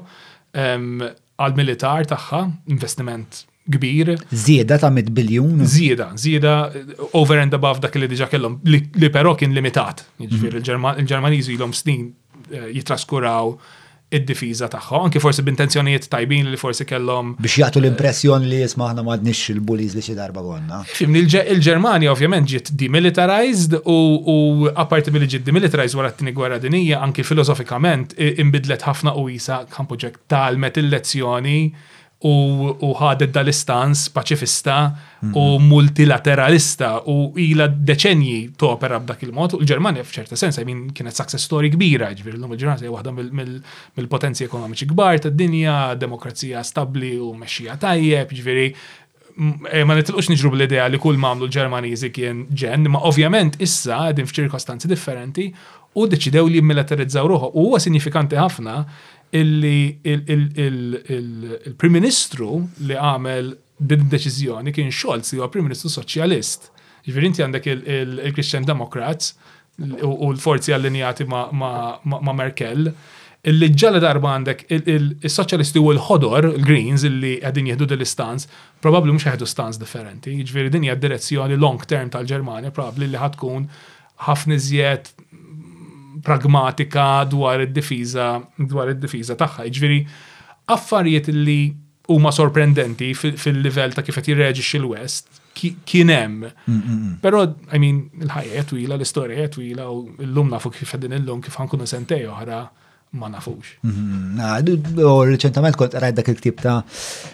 għal 0.55 1.57
militar 1.57 2.05
tagħha, 2.07 2.45
investiment 2.73 3.45
kbir. 3.71 4.17
Zieda 4.35 4.79
ta' 4.83 4.91
100 4.91 5.11
biljun? 5.15 5.63
Zieda, 5.69 6.13
zieda 6.19 6.55
over 7.15 7.39
and 7.39 7.53
above 7.55 7.81
dak 7.85 7.95
li 8.01 8.09
diġa 8.11 8.29
kellhom 8.33 8.61
li 8.65 9.11
però 9.15 9.37
kien 9.39 9.53
limitat. 9.55 10.05
Jiġifieri 10.23 10.63
il-Ġermaniżi 10.63 11.55
mhm. 11.59 11.69
l 11.69 11.75
snin 11.79 12.11
eh, 12.51 12.71
jitraskuraw 12.75 13.55
id-difiża 14.11 14.69
tagħha, 14.71 15.00
anki 15.07 15.21
forsi 15.23 15.43
b'intenzjonijiet 15.47 16.09
tajbin 16.11 16.49
li 16.50 16.59
forsi 16.61 16.85
kellhom. 16.88 17.35
Biex 17.40 17.59
jagħtu 17.62 17.81
l-impressjoni 17.81 18.49
li 18.50 18.59
jisma' 18.64 18.88
aħna 18.90 19.05
m'għadniex 19.07 19.52
il-buliż 19.55 19.95
li 19.99 20.02
xi 20.05 20.17
darba 20.19 20.43
konna. 20.47 20.81
Fimni 20.90 21.23
il-Ġermanja 21.23 22.11
ovvjament 22.12 22.50
ġiet 22.50 22.73
demilitarized 22.81 23.79
u 23.85 24.67
apparti 24.75 25.14
milli 25.14 25.31
ġiet 25.31 25.47
demilitarized 25.47 26.00
wara 26.00 26.11
t-tieni 26.12 26.35
gwerra 26.35 26.59
dinija 26.62 26.99
anki 27.07 27.25
filosofikament 27.26 28.17
inbidlet 28.19 28.85
ħafna 28.88 29.14
u 29.23 29.29
isa 29.37 29.62
Kampuġek, 29.71 30.19
talmet 30.31 30.81
il-lezzjoni 30.83 31.59
u 32.21 32.91
ħadet 33.00 33.31
dal-istans 33.33 34.03
paċifista 34.12 34.75
u 35.41 35.45
multilateralista 35.65 36.91
u 37.09 37.31
ila 37.41 37.65
deċenji 37.73 38.50
topera 38.61 38.99
b'dak 39.00 39.23
il-mod 39.25 39.55
u 39.57 39.61
l-Ġermanja 39.62 40.05
f'ċerta 40.05 40.37
sens, 40.37 40.59
I 40.61 40.67
mean, 40.69 40.91
kienet 40.93 41.17
success 41.17 41.49
story 41.49 41.71
kbira, 41.73 42.11
ġviri 42.19 42.37
l-lum 42.37 42.53
il 42.53 42.61
ġermania 42.61 42.85
hija 42.85 42.93
waħda 42.93 43.15
mill-potenzi 43.41 44.45
ekonomiċi 44.50 44.91
kbar 44.93 45.23
tad-dinja, 45.27 45.77
demokrazija 46.00 46.61
stabli 46.65 47.15
u 47.17 47.31
mexxija 47.41 47.79
tajjeb, 47.81 48.35
ġviri 48.37 48.67
e, 48.75 49.85
ma 49.89 49.97
nitilqux 49.97 50.29
niġru 50.35 50.53
bl-idea 50.53 50.91
li 50.93 51.00
kull 51.00 51.17
mamlu 51.21 51.49
l-Ġermaniżi 51.49 52.11
kien 52.12 52.43
ġen, 52.53 52.85
ma 52.93 53.00
ovvjament 53.09 53.57
issa 53.65 54.05
għedin 54.11 54.29
f'ċirkostanzi 54.29 54.93
differenti 54.93 55.49
u 55.97 56.05
deċidew 56.07 56.47
li 56.53 56.61
militarizzaw 56.62 57.25
ruħu. 57.33 57.49
U 57.59 57.65
huwa 57.71 57.81
sinifikanti 57.83 58.37
ħafna 58.39 58.77
illi 59.35 59.99
il-Prim 60.07 61.93
Ministru 61.95 62.59
li 62.87 62.97
għamel 62.99 63.51
din 63.91 64.09
deċiżjoni 64.13 64.75
kien 64.77 64.91
Scholz 64.93 65.31
huwa 65.37 65.49
Prim 65.53 65.69
Ministru 65.69 65.91
Soċjalist. 65.95 66.69
Ġifieri 67.07 67.31
inti 67.31 67.45
għandek 67.45 67.69
il-Christian 67.73 68.67
Democrats 68.69 69.35
u 69.81 70.33
l-forzi 70.35 70.75
allinjati 70.77 71.25
ma' 71.29 72.33
Merkel 72.37 72.91
illi 73.51 73.71
ġalla 73.73 74.03
darba 74.03 74.35
għandek 74.35 74.67
il-soċjalisti 74.77 75.81
u 75.81 75.95
l-ħodor, 75.95 76.51
il-Greens, 76.59 77.07
illi 77.09 77.39
għadin 77.41 77.71
jihdu 77.71 77.87
dil-istanz, 77.95 78.45
probabli 78.85 79.15
mux 79.15 79.25
jihdu 79.31 79.49
stanz 79.49 79.81
differenti, 79.81 80.35
ġviri 80.45 80.75
din 80.75 80.85
hija 80.85 80.99
direzzjoni 81.01 81.57
long 81.57 81.81
term 81.89 82.11
tal-Germania, 82.13 82.75
probabli 82.77 83.09
li 83.09 83.17
ħatkun 83.23 83.65
ħafna 84.27 84.59
iżjed 84.59 85.09
pragmatika 86.23 87.25
dwar 87.31 87.65
id-difiża 87.67 88.29
dwar 88.69 88.93
id-difiża 88.93 89.37
tagħha. 89.43 89.67
Jiġifieri 89.69 89.99
affarijiet 90.77 91.31
li 91.35 91.59
huma 92.11 92.33
sorprendenti 92.35 93.11
fil-livell 93.15 93.95
ta' 93.95 94.05
kif 94.07 94.19
qed 94.19 94.33
jirreġixxi 94.33 94.81
l-West 94.81 95.39
kien 95.61 96.11
hemm. 96.15 96.47
Mm, 96.47 96.77
mm, 96.77 96.97
mm. 96.97 97.15
Però 97.25 97.43
I 97.77 97.81
mean 97.83 98.00
il-ħajja 98.21 98.65
twila, 98.71 98.97
l-istorja 98.99 99.49
twila 99.55 99.89
u 99.93 100.00
llum 100.27 100.53
nafu 100.53 100.73
kif 100.75 100.95
qegħdin 100.95 101.17
illum 101.21 101.43
kif 101.45 101.59
ħankunu 101.61 101.89
sentej 101.91 102.27
oħra 102.35 102.65
ma 103.12 103.26
nafux. 103.29 103.75
Mhm. 103.83 104.38
Ah, 104.38 104.61
reċentament 105.26 105.75
kont 105.79 105.97
rajt 105.99 106.14
dak 106.21 106.29
il-ktib 106.31 106.61
ta' 106.62 106.76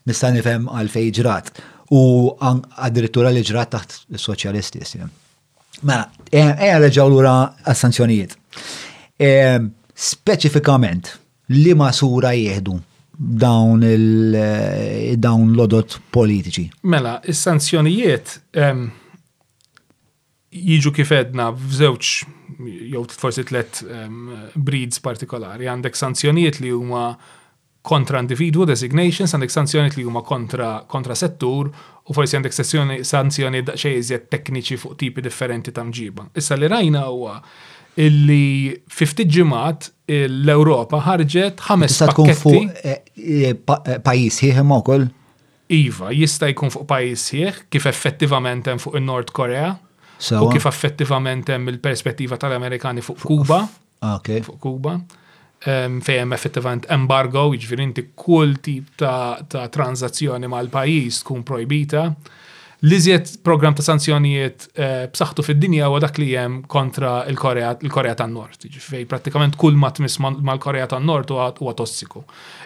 nista' 0.06 0.30
nifhem 0.36 0.70
għal 0.70 0.90
fejġrat 0.94 1.50
ġrat 1.50 1.90
u 1.92 2.04
addirittura 2.38 3.34
li 3.34 3.42
ġrat 3.44 3.74
taħt 3.74 3.98
is-soċjalisti. 4.18 4.86
Mela, 5.80 6.08
eja 6.30 6.52
eh, 6.56 6.74
eh, 6.74 6.78
reġaw 6.82 7.08
l-ura 7.08 7.32
għas-sanzjonijiet. 7.64 8.36
Eh, 9.16 9.58
speċifikament, 9.94 11.14
li 11.56 11.74
sura 11.92 12.32
jieħdu 12.36 12.76
dawn 13.16 13.82
il-dawn 13.84 15.52
l-odot 15.54 15.96
politiċi? 16.12 16.66
Mela, 16.84 17.20
is-sanzjonijiet 17.24 18.36
jiġu 20.52 20.90
kif 20.92 21.10
edna 21.16 21.50
f'żewġ 21.56 22.12
jew 22.92 23.04
forsi 23.08 23.44
tlet 23.48 23.82
breeds 24.54 25.00
partikolari, 25.00 25.66
għandek 25.72 25.96
sanzjonijiet 25.96 26.60
li 26.60 26.70
huma 26.72 27.14
kontra 27.82 28.20
individu, 28.22 28.62
designations, 28.64 29.34
għandek 29.34 29.50
sanzjoni 29.52 29.92
li 29.96 30.04
huma 30.06 30.22
kontra, 30.24 30.84
kontra 30.90 31.16
settur 31.18 31.68
u 32.06 32.14
forsi 32.14 32.38
għandek 32.38 32.56
sanzjoni 33.06 33.62
daqxej 33.66 34.20
tekniċi 34.30 34.78
fuq 34.78 34.96
tipi 35.00 35.22
differenti 35.26 35.74
ta' 35.74 35.84
mġiba. 35.88 36.28
Issa 36.38 36.56
li 36.60 36.68
rajna 36.70 37.02
huwa 37.10 37.40
illi 38.00 38.72
50 38.88 39.26
ġimat 39.36 39.88
l-Europa 40.30 41.00
ħarġet 41.08 41.64
ħames 41.66 41.98
pakketti. 42.06 42.60
Eh, 42.70 43.00
eh, 43.18 43.48
eh, 43.50 43.98
pajis 44.00 44.44
ħieħem 44.46 44.74
ukoll? 44.78 45.08
Iva, 45.72 46.12
jista' 46.14 46.50
jkun 46.52 46.70
fuq 46.72 46.86
pajis 46.86 47.24
ħieħ 47.34 47.60
kif 47.72 47.86
effettivament 47.90 48.66
hemm 48.70 48.82
fuq 48.82 48.98
in-Nord 49.00 49.32
Korea 49.34 49.72
u 50.38 50.50
kif 50.52 50.68
effettivament 50.70 51.48
hemm 51.50 51.72
il-perspettiva 51.74 52.38
tal-Amerikani 52.38 53.02
fuq 53.02 53.22
Kuba. 53.26 53.64
Fuq 53.98 54.58
Kuba. 54.60 54.94
Ah, 54.94 55.21
fejem 56.02 56.32
effettivament 56.34 56.86
embargo, 56.90 57.44
jiġifieri 57.54 57.84
inti 57.86 58.06
kull 58.18 58.56
tip 58.64 58.88
ta', 58.98 59.38
ta 59.48 59.66
tranzazzjoni 59.72 60.48
mal-pajjiż 60.50 61.20
tkun 61.22 61.44
projbita. 61.46 62.08
L-iżjed 62.82 63.28
program 63.46 63.76
ta' 63.78 63.84
sanzjonijiet 63.86 64.64
eh, 64.74 65.04
b'saħħtu 65.14 65.44
fid-dinja 65.46 65.86
huwa 65.86 66.00
dak 66.02 66.16
li 66.18 66.32
hemm 66.34 66.64
kontra 66.70 67.12
l-Korea 67.30 68.14
tan-Nord. 68.18 68.66
Fej 68.82 69.04
prattikament 69.06 69.54
kull 69.60 69.78
ma 69.78 69.92
tmiss 69.94 70.18
mal-Korea 70.24 70.88
tan-Nord 70.90 71.30
huwa 71.30 71.76
tossiku. 71.78 72.24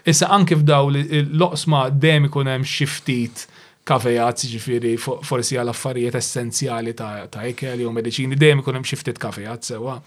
Issa 0.08 0.30
anke 0.32 0.56
f'daw 0.56 0.88
l-oqsma 1.20 1.90
dejjem 1.92 2.30
ikun 2.30 2.48
hemm 2.54 2.64
xi 2.64 2.88
ftit 2.88 3.44
kafejat, 3.86 4.40
jiġifieri 4.48 4.94
forsi 4.98 5.60
għal 5.60 5.74
affarijiet 5.74 6.16
essenzjali 6.18 6.96
ta' 6.98 7.44
ikel 7.52 7.84
jew 7.84 7.92
mediċini, 8.00 8.40
dejjem 8.40 8.64
ikun 8.64 8.80
hemm 8.80 8.88
xi 8.88 8.98
ftit 9.04 9.20
kafejat 9.22 9.68
sewa. 9.74 10.00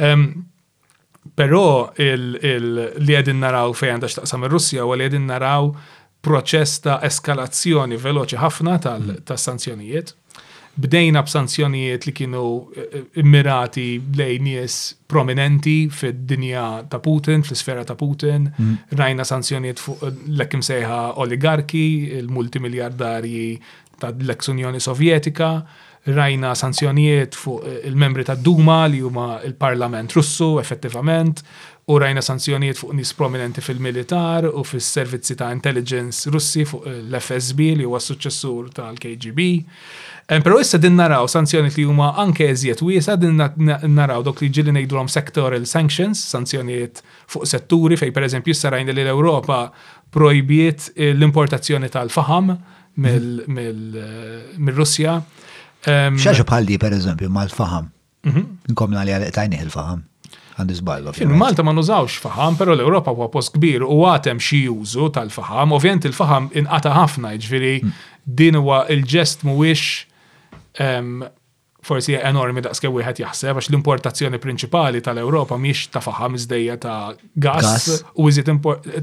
Um, 0.00 0.24
Però 1.34 1.90
li 1.96 3.14
għedin 3.16 3.40
naraw 3.40 3.72
fejn 3.74 3.96
għandax 3.96 4.18
taqsam 4.20 4.44
il-Russja 4.46 4.84
u 4.86 4.92
li 4.94 5.06
għedin 5.08 5.24
naraw 5.30 5.70
proċess 6.24 6.82
ta' 6.84 7.00
eskalazzjoni 7.06 7.96
veloċi 8.00 8.36
ħafna 8.40 8.76
tal-sanzjonijiet. 8.84 10.12
Mm. 10.12 10.52
Bdejna 10.74 11.20
b'sanzjonijiet 11.22 12.06
li 12.08 12.12
kienu 12.16 12.44
eh, 12.76 12.94
immirati 13.22 13.86
lejn 14.18 14.44
nies 14.46 14.76
prominenti 15.10 15.76
fid-dinja 15.92 16.64
ta' 16.90 17.00
Putin, 17.04 17.44
fl-sfera 17.46 17.84
ta' 17.86 17.94
Putin, 18.00 18.48
mm. 18.54 18.72
rajna 18.98 19.26
sanzjonijiet 19.28 19.80
fuq 19.82 20.02
eh, 20.08 20.12
l-ekim 20.34 20.64
sejħa 20.66 21.02
oligarki, 21.22 21.84
il-multimiljardarji 22.22 23.48
ta' 24.04 24.12
l-eks 24.24 24.48
Unjoni 24.52 24.80
Sovjetika, 24.80 25.50
rajna 26.14 26.52
sanzjonijiet 26.58 27.34
fuq 27.38 27.64
eh, 27.68 27.84
il-membri 27.88 28.24
ta' 28.26 28.36
Duma 28.36 28.84
li 28.86 29.00
huma 29.00 29.40
il-Parlament 29.46 30.12
Russu 30.16 30.56
effettivament, 30.60 31.40
u 31.88 31.98
rajna 32.00 32.22
sanzjonijiet 32.24 32.78
fuq 32.82 32.94
nis 32.96 33.12
prominenti 33.16 33.62
fil-militar 33.64 34.48
u 34.50 34.62
fil-servizzi 34.64 35.36
ta' 35.36 35.50
intelligence 35.52 36.28
russi 36.32 36.66
fuq 36.68 36.88
eh, 36.88 36.98
l-FSB 37.14 37.70
li 37.80 37.86
huwa 37.88 38.00
suċessur 38.04 38.68
tal-KGB. 38.76 39.46
Eh, 40.28 40.40
Pero 40.44 40.60
issa 40.60 40.78
din 40.80 40.96
naraw 40.96 41.26
sanzjonijiet 41.28 41.80
li 41.80 41.88
huma 41.88 42.12
anke 42.20 42.48
eżiet 42.52 42.84
u 42.84 42.92
jissa 42.92 43.16
din 43.20 43.40
naraw 43.40 44.22
dok 44.24 44.44
li 44.44 44.50
ġili 44.52 44.72
ngħidulhom 44.76 45.08
sectoral 45.12 45.64
sanctions, 45.68 46.20
sanzjonijiet 46.34 47.00
fuq 47.32 47.48
setturi 47.54 47.96
fej 48.00 48.12
pereżempju 48.16 48.52
issa 48.52 48.72
rajna 48.76 48.92
li 48.92 49.04
l-Ewropa 49.06 49.68
projbiet 50.14 50.92
l-importazzjoni 51.00 51.88
tal-faham 51.90 52.54
mill-Russja. 52.98 55.20
Mhm. 55.84 56.16
ċaġu 56.20 56.44
bħal 56.48 56.64
di 56.64 56.76
per 56.80 56.92
eżempju 56.96 57.28
mal-faham. 57.28 57.88
Mhm. 58.24 58.42
Nkomna 58.72 59.02
li 59.04 59.10
għal-tajni 59.12 59.58
il-faham 59.60 60.02
għandu 60.58 60.74
zbalba. 60.74 61.12
Malta 61.28 61.62
ma 61.62 61.72
nużawx 61.72 62.18
faham, 62.24 62.56
pero 62.56 62.72
l-Europa 62.74 63.10
huwa 63.10 63.28
post 63.30 63.52
kbir 63.54 63.82
u 63.84 64.00
għatem 64.08 64.40
xi 64.40 64.62
użu 64.68 65.08
tal-faham. 65.12 65.72
Ovvjent 65.72 66.04
il-faham 66.08 66.48
inqata 66.54 66.90
ħafna, 66.96 67.34
ġviri 67.36 67.42
jiġifieri 67.42 67.82
mm. 67.82 67.92
din 68.24 68.54
huwa 68.56 68.86
il-ġest 68.88 69.42
mhuwiex 69.44 70.04
forsi 71.84 72.14
enormi 72.16 72.60
daqske 72.64 72.88
wieħed 72.88 73.16
jaħseb 73.20 73.54
għax 73.60 73.68
l-importazzjoni 73.68 74.38
prinċipali 74.40 75.00
tal-Ewropa 75.04 75.56
miex 75.60 75.86
ta' 75.92 76.00
faham 76.00 76.34
iżdejja 76.40 76.76
ta' 76.80 77.14
gas 77.36 78.04
u 78.16 78.30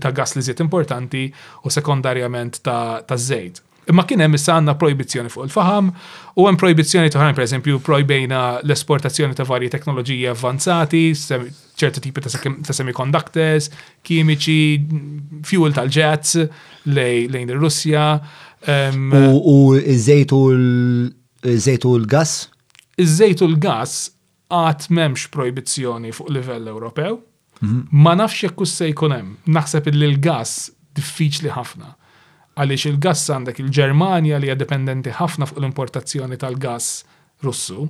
ta' 0.01 0.10
gas 0.12 0.33
li 0.36 0.41
iżjed 0.41 0.60
importanti 0.65 1.27
u 1.63 1.69
sekondarjament 1.69 2.57
ta' 2.65 3.05
żejt. 3.07 3.62
Imma 3.89 4.03
kien 4.05 4.21
hemm 4.21 4.35
issa 4.38 4.53
għandna 4.59 4.75
projbizzjoni 4.77 5.31
fuq 5.33 5.47
il-faham 5.47 5.88
u 6.38 6.43
hemm 6.45 6.57
projbizzjoni 6.61 7.09
toħrajn 7.13 7.33
pereżempju 7.38 7.79
projbejna 7.85 8.39
l-esportazzjoni 8.61 9.33
ta' 9.38 9.45
varji 9.50 9.71
teknoloġiji 9.73 10.27
avvanzati, 10.29 11.01
ċertu 11.81 12.03
tipi 12.05 12.21
ta' 12.21 12.75
semiconductors, 12.77 13.71
kimiċi, 14.05 14.59
fuel 15.50 15.74
tal-jets 15.74 16.37
lejn 16.94 17.50
ir-Russja. 17.55 18.05
Ehm, 18.70 19.09
u 19.09 19.55
iż-żejt 19.81 20.29
u 21.87 21.96
l-gas? 21.98 22.35
Iż-żejt 23.01 23.41
u 23.41 23.50
l-gas 23.55 23.96
għat 24.53 24.91
memx 24.94 25.25
projbizzjoni 25.33 26.13
fuq 26.13 26.29
livell 26.37 26.70
Ewropew, 26.70 27.17
mhm. 27.63 27.87
ma 27.98 28.13
nafx 28.20 28.46
jekk 28.46 28.61
se 28.70 28.91
jkun 28.94 29.17
hemm. 29.17 29.33
Naħseb 29.57 29.89
li 29.89 30.11
l 30.13 30.22
gass 30.22 30.70
diffiċli 30.94 31.55
ħafna 31.57 31.96
għaliex 32.59 32.90
il-gass 32.92 33.31
għandek 33.31 33.61
il-Ġermanja 33.64 34.40
li 34.42 34.50
hija 34.50 34.57
dependenti 34.59 35.14
ħafna 35.16 35.48
fuq 35.48 35.59
l-importazzjoni 35.61 36.37
tal-gass 36.40 37.03
Russu, 37.46 37.85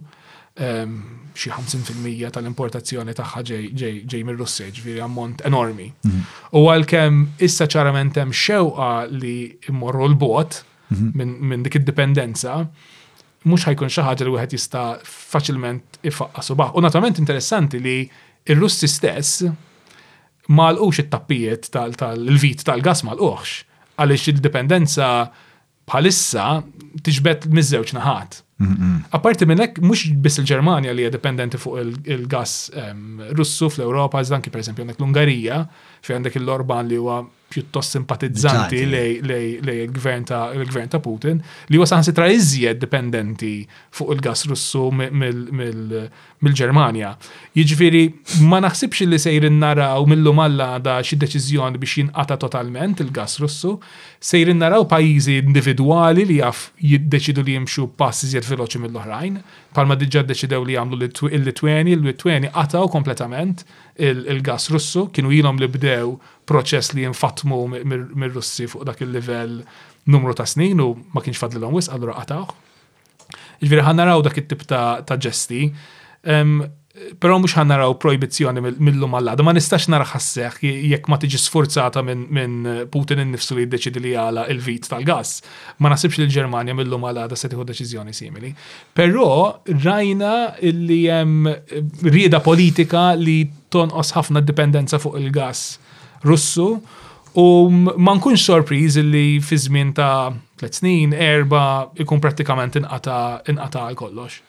ehm, 0.62 0.95
xi 1.34 1.50
50% 1.56 2.32
tal-importazzjoni 2.36 3.15
tagħha 3.17 3.41
ġej 3.47 4.24
mir-Russja, 4.28 4.69
ġifieri 4.71 5.02
ammont 5.04 5.41
enormi. 5.47 5.89
Mhm. 6.06 6.21
U 6.60 6.65
għalkemm 6.71 7.26
issa 7.39 7.65
ċarament 7.67 8.19
hemm 8.21 8.32
xewqa 8.32 8.91
li 9.12 9.58
mmorru 9.69 10.08
l-bot 10.12 10.62
mhm. 10.89 11.38
minn 11.41 11.63
dik 11.65 11.82
id-dipendenza, 11.82 12.62
mhux 13.43 13.65
ħajkun 13.65 13.89
xi 13.89 14.06
ħaġa 14.06 14.28
li 14.30 14.36
wieħed 14.36 14.56
jista' 14.58 14.86
faċilment 15.02 16.00
ifaqqa 16.06 16.45
subaħ. 16.45 16.76
U 16.78 16.82
naturalment 16.86 17.17
interessanti 17.19 17.80
li 17.82 17.97
r 18.45 18.58
russi 18.60 18.88
stess 18.88 19.43
ma 20.52 20.69
l 20.69 20.78
it-tappijiet 20.86 21.69
tal-vit 21.74 22.63
tal-gas 22.63 23.04
ma 23.04 23.13
l-qux 23.17 23.70
għaliex 23.99 24.30
il-dipendenza 24.32 25.10
bħalissa 25.89 26.45
tiġbed 27.04 27.49
miż-żewġ 27.58 27.95
naħat. 27.97 28.39
Apparti 29.17 29.47
minn 29.49 29.63
hekk 29.63 29.82
mhux 29.82 30.12
biss 30.21 30.38
il-Ġermanja 30.43 30.91
li 30.93 31.01
hija 31.04 31.12
dipendenti 31.15 31.58
fuq 31.58 31.80
il-gas 32.13 32.54
ehm, 32.77 33.32
Russu 33.34 33.71
fl-Ewropa, 33.73 34.21
zanki 34.30 34.51
per 34.54 34.62
esempio 34.62 34.86
l-Ungarija 34.86 35.63
fi 36.06 36.13
għandek 36.13 36.38
il-Orban 36.38 36.86
li 36.91 36.99
huwa 37.01 37.23
pjuttost 37.52 37.92
simpatizzanti 37.98 38.80
lej 38.88 39.50
il-gvern 39.60 40.24
ta' 40.26 41.00
Putin 41.04 41.38
li 41.68 41.76
huwa 41.76 41.86
sansi 41.92 42.12
iżjed 42.32 42.78
dipendenti 42.80 43.68
fuq 43.92 44.12
il-gas 44.16 44.46
russu 44.50 44.88
mill-Ġermanja. 44.92 47.12
Jiġifieri 47.54 48.02
ma 48.50 48.58
naħsibx 48.64 49.04
li 49.12 49.20
sejrin 49.22 49.60
naraw 49.62 50.02
millu 50.10 50.32
malla 50.34 50.80
da 50.82 50.96
xi 51.06 51.14
deċiżjoni 51.22 51.78
biex 51.82 52.00
jinqata 52.02 52.34
totalment 52.42 52.98
il-gas 53.04 53.36
russu, 53.44 53.76
sejrin 54.18 54.58
naraw 54.64 54.82
pajjiżi 54.90 55.36
individwali 55.44 56.26
li 56.32 56.40
jaf 56.40 56.72
jiddeċidu 56.82 57.46
li 57.46 57.54
jimxu 57.60 57.92
pass 58.00 58.24
iżjed 58.26 58.42
veloċi 58.50 58.82
mill-oħrajn, 58.88 59.38
palma 59.75 59.95
diġa 59.95 60.23
deċidew 60.27 60.65
li 60.67 60.73
jagħmlu 60.75 60.99
l-Litweni, 60.99 61.93
l-Litweni 61.95 62.49
għataw 62.51 62.89
kompletament 62.91 63.63
il-gas 64.12 64.69
russu, 64.73 65.05
kienu 65.13 65.31
ilhom 65.31 65.60
li 65.62 65.69
bdew 65.71 66.15
proċess 66.49 66.95
li 66.97 67.05
jinfatmu 67.05 67.62
mir-Russi 67.71 68.67
fuq 68.71 68.86
dak 68.89 69.03
il-livell 69.05 69.62
numru 70.12 70.36
ta' 70.36 70.47
snin 70.49 70.81
u 70.84 70.89
ma 71.15 71.23
kienx 71.23 71.39
fadlilhom 71.43 71.77
wisq 71.77 71.95
allura 71.95 72.17
qataw. 72.19 72.43
Ġifieri 73.62 73.86
ħan 73.88 74.01
naraw 74.01 74.23
dak 74.25 74.39
it-tip 74.41 74.67
ta' 74.67 75.17
ġesti. 75.27 75.63
Pero 77.23 77.38
mux 77.39 77.54
ħanaraw 77.56 77.93
proibizjoni 78.04 78.60
mill-lum 78.84 79.13
għallada, 79.15 79.43
ma 79.47 79.54
nistax 79.56 79.86
nara 79.93 80.04
ħasseħ 80.10 80.58
jekk 80.89 81.08
ma 81.08 81.17
tiġi 81.21 81.39
sforzata 81.39 82.01
minn 82.04 82.65
Putin 82.91 83.21
innifsu 83.23 83.56
li 83.56 83.63
jiddeċidi 83.63 84.01
li 84.04 84.12
għala 84.19 84.43
il-vit 84.51 84.89
tal-gas. 84.91 85.38
Ma 85.80 85.91
nasibx 85.93 86.19
li 86.19 86.25
l-Germania 86.27 86.75
mill-lum 86.75 87.06
għallada 87.08 87.39
se 87.39 87.47
tiħu 87.54 87.63
deċizjoni 87.69 88.15
simili. 88.17 88.51
Pero 88.93 89.30
rajna 89.71 90.34
li 90.60 90.99
jem 91.06 91.47
rieda 92.12 92.43
politika 92.43 93.13
li 93.15 93.38
tonqos 93.71 94.12
ħafna 94.19 94.43
dipendenza 94.43 94.99
fuq 94.99 95.19
il-gas 95.23 95.63
russu 96.27 96.67
u 97.39 97.47
ma 97.71 98.17
nkunx 98.19 98.43
sorpriz 98.49 98.99
li 98.99 99.39
fi 99.39 99.56
żmien 99.63 99.95
ta' 99.95 100.34
3 100.60 100.82
snin, 100.84 101.13
erba' 101.15 101.88
ikun 102.04 102.19
prattikament 102.21 102.75
inqata' 102.84 103.91
kollox. 103.97 104.41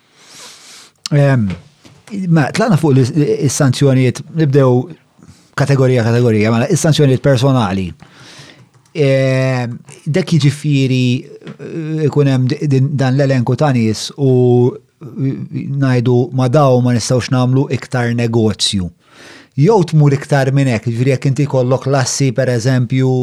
Ma, 2.29 2.51
tlana 2.51 2.77
fuq 2.77 2.93
il-sanzjoniet, 3.15 4.21
nibdew 4.37 4.81
kategorija 5.57 6.03
kategorija, 6.05 6.51
ma 6.51 6.59
mela, 6.61 6.69
il-sanzjoniet 6.75 7.23
personali. 7.25 7.88
E, 8.93 9.09
dak 10.12 10.35
jiġifieri 10.35 11.05
e, 11.23 11.71
ikun 12.09 12.29
hemm 12.29 12.51
dan 13.01 13.15
l-elenku 13.17 13.57
ta' 13.57 13.71
nies 13.73 14.09
u 14.21 14.73
ngħidu 15.03 16.17
ma 16.38 16.49
daw 16.53 16.77
ma 16.85 16.93
nistgħux 16.97 17.33
nagħmlu 17.33 17.65
iktar 17.79 18.12
negozju. 18.19 18.91
Jew 19.62 19.79
tmur 19.91 20.15
iktar 20.19 20.53
minn 20.57 20.69
hekk, 20.75 20.91
jiġifieri 20.91 21.15
jek 21.15 21.29
inti 21.31 21.49
kollok 21.49 21.88
lassi 21.93 22.29
pereżempju 22.37 23.15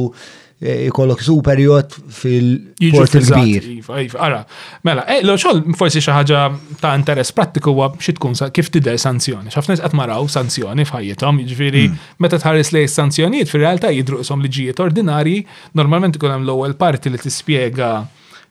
ikollok 0.60 1.22
superjot 1.24 1.94
fil-port 2.12 3.14
il-kbir. 3.16 3.68
Iva, 3.80 4.02
iva, 4.04 4.20
ara, 4.20 4.40
mela, 4.84 5.06
eh, 5.08 5.22
lo 5.24 5.38
xol 5.40 5.62
forsi 5.80 6.02
xaħġa 6.04 6.42
ta' 6.82 6.92
interess 7.00 7.32
prattiku 7.36 7.72
huwa 7.72 7.94
xi 7.96 8.18
tkun 8.18 8.36
kif 8.54 8.68
tidher 8.74 9.00
sanzjoni. 9.00 9.54
Xafna 9.56 9.78
qed 9.80 9.96
maraw 9.96 10.28
sanzjoni 10.28 10.84
f'ħajjithom, 10.88 11.40
jiġifieri 11.48 11.86
mm. 11.94 12.02
meta 12.20 12.42
tħares 12.44 12.74
lej 12.76 12.90
sanzjonijiet 12.92 13.52
fir-realtà 13.54 13.94
jidruqshom 13.96 14.44
liġijiet 14.44 14.84
ordinari, 14.84 15.38
normalment 15.80 16.20
ikun 16.20 16.34
hemm 16.36 16.48
l-ewwel 16.50 16.76
parti 16.80 17.14
li 17.14 17.22
tispjega 17.24 17.94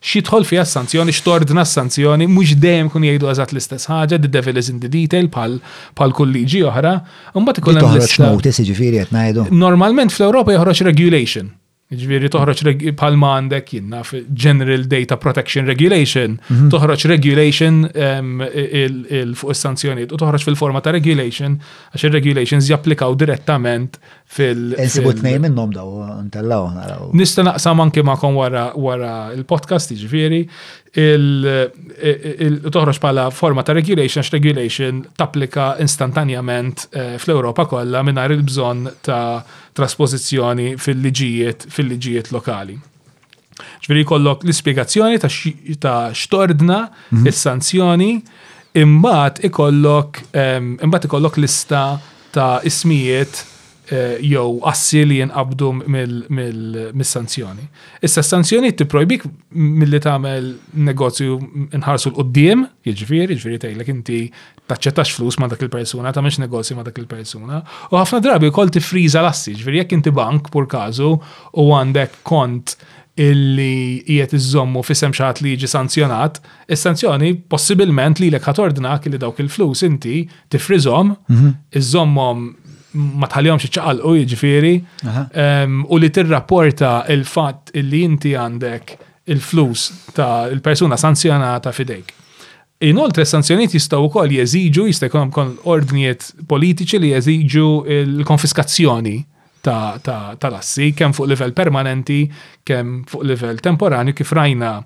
tħol 0.00 0.44
fija 0.46 0.62
s-sanzjoni, 0.62 1.10
xtordna 1.12 1.64
s-sanzjoni, 1.66 2.28
mux 2.30 2.52
dejjem 2.62 2.88
kun 2.88 3.02
jgħidu 3.04 3.28
għazat 3.32 3.52
l-istess 3.56 3.90
ħaġa, 3.90 4.20
the 4.22 4.30
devil 4.30 4.60
is 4.62 4.70
in 4.72 4.78
the 4.80 4.86
detail, 4.88 5.26
pal, 5.28 5.56
pal 5.98 6.14
kulliġi 6.14 6.62
oħra. 6.70 6.96
Un 7.34 7.52
ikun 7.52 7.80
hemm. 7.82 7.98
Toħroġ 7.98 8.20
notice 8.24 8.64
ġifieri 8.64 9.04
ngħidu. 9.10 9.48
Normalment 9.58 10.14
fl 10.14 10.30
europa 10.30 10.54
joħroġ 10.54 10.86
regulation. 10.94 11.52
Ġviri 11.88 12.28
toħroċ 12.28 12.90
palma 13.00 13.30
għandek 13.38 13.70
jenna 13.78 14.02
General 14.28 14.82
Data 14.92 15.16
Protection 15.16 15.64
Regulation, 15.64 16.34
mhm. 16.36 16.66
toħroċ 16.68 17.08
regulation 17.08 17.78
il 17.86 19.30
fuq 19.32 19.54
is-sanzjoniet 19.56 20.12
u 20.12 20.16
toħroċ 20.20 20.44
fil-forma 20.50 20.82
ta' 20.84 20.92
regulation 20.92 21.56
għax 21.56 22.02
il-regulations 22.10 22.68
japplikaw 22.68 23.16
direttament 23.24 23.96
fil- 24.28 24.74
Insibu 24.76 25.12
t-nej 25.16 25.38
minnom 25.40 25.70
daw, 25.72 25.94
ntallaw 26.26 26.68
naraw. 26.76 27.08
Nista 27.16 27.42
naqsam 27.48 27.80
anke 27.80 28.02
ma'kom 28.04 28.34
wara 28.36 29.30
il-podcast 29.32 29.90
ġviri, 29.96 30.42
toħroċ 30.98 32.98
pala 33.00 33.30
forma 33.32 33.62
ta' 33.64 33.72
regulation 33.80 34.20
għax 34.20 34.32
regulation 34.36 35.06
tapplika 35.16 35.78
instantanjament 35.84 36.90
eh, 36.92 37.16
fl-Europa 37.16 37.64
kollha 37.70 38.02
minnar 38.04 38.30
il-bżon 38.36 38.90
ta' 39.04 39.42
trasposizjoni 39.78 40.72
fil-liġijiet 40.80 41.66
fil 41.74 41.92
lokali. 42.34 42.76
Ġveri 43.82 44.04
kollok 44.06 44.44
l-ispiegazzjoni 44.46 45.18
ta' 45.18 46.00
xtordna, 46.18 46.80
mhm. 47.12 47.26
il-sanzjoni, 47.26 48.10
imbat 48.78 49.40
ikollok, 49.48 50.20
imbat 50.86 51.08
ikollok 51.08 51.38
lista 51.42 51.86
ta' 52.34 52.58
ismijiet 52.68 53.44
Eh, 53.88 54.18
jew 54.26 54.58
assi 54.68 55.00
li 55.08 55.16
jinqabdu 55.22 55.68
mill-sanzjoni. 55.88 57.62
Issa 58.04 58.20
s-sanzjoni 58.20 58.74
t-projbik 58.76 59.22
mill-li 59.56 60.00
tagħmel 60.04 60.50
negozju 60.90 61.36
nħarsu 61.78 62.10
l-qoddim, 62.10 62.66
jiġifieri, 62.84 63.32
jiġifieri 63.38 63.60
tgħidlek 63.62 63.88
inti 63.94 64.18
taċċettax 64.68 65.14
flus 65.16 65.40
ma' 65.40 65.48
dak 65.54 65.64
il-persuna, 65.64 66.12
ta' 66.12 66.20
negozju 66.26 66.76
ma' 66.76 66.84
dak 66.90 67.00
il-persuna. 67.00 67.62
U 67.88 67.96
ħafna 67.96 68.20
drabi 68.26 68.52
wkoll 68.52 68.76
friza 68.84 69.22
l-assi, 69.24 69.56
jġviri 69.56 69.80
jekk 69.82 69.96
inti 70.02 70.12
bank 70.20 70.52
pur 70.52 70.68
każu 70.68 71.08
u 71.56 71.66
għandek 71.80 72.20
kont 72.28 72.76
illi 73.18 74.04
jiet 74.04 74.36
iżommu 74.36 74.84
fissem 74.86 75.16
xaħat 75.16 75.40
li 75.42 75.56
ġi 75.58 75.66
sanzjonat, 75.78 76.42
is-sanzjoni 76.70 77.38
possibilment 77.50 78.20
li 78.20 78.28
l 78.28 78.36
ekħat 78.36 78.60
ordna 78.68 79.00
li 79.06 79.16
dawk 79.18 79.40
il-flus 79.42 79.80
inti 79.88 80.26
tifrizom, 80.52 81.16
mhm. 81.26 81.56
iżommom 81.72 82.50
ma 82.92 83.28
tħallihomx 83.28 83.66
xi 83.66 83.74
ċaqal 83.76 84.00
u 84.08 84.14
jiġifieri 84.16 84.72
u 85.92 85.98
li 86.00 86.10
tirrapporta 86.14 86.92
il-fatt 87.12 87.74
illi 87.76 88.04
inti 88.06 88.32
għandek 88.36 88.94
il-flus 89.28 89.82
ta' 90.16 90.46
il-persuna 90.48 90.96
sanzjonata 90.96 91.72
fidejk. 91.74 92.12
Inoltre 92.88 93.26
sanzjoniet 93.28 93.74
jistgħu 93.74 94.06
wkoll 94.08 94.32
jeżiġu 94.38 94.86
jista' 94.88 95.10
jkun 95.10 95.56
ordnijiet 95.68 96.30
politiċi 96.48 97.00
li 97.02 97.12
jeżiġu 97.12 97.68
l-konfiskazzjoni 97.98 99.16
tal-assi, 99.68 100.92
kemm 100.96 101.12
fuq 101.18 101.28
livell 101.28 101.52
permanenti, 101.52 102.22
kemm 102.64 103.02
fuq 103.10 103.26
livell 103.28 103.60
temporanju, 103.60 104.14
kif 104.16 104.32
rajna 104.32 104.78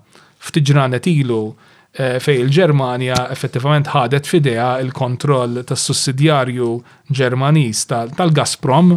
ftiġranet 0.43 1.07
ilu 1.13 1.43
Eh, 1.93 2.17
fej 2.23 2.39
il-Ġermanja 2.41 3.27
effettivament 3.33 3.85
ħadet 3.93 4.25
fidea 4.25 4.79
il-kontroll 4.81 5.59
tas 5.69 5.81
sussidjarju 5.85 6.69
Ġermaniż 7.13 7.81
tal-Gazprom 8.17 8.95